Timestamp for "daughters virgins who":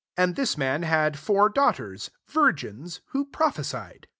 1.47-3.23